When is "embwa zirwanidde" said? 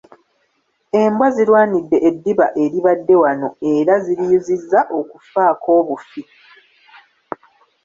1.01-1.97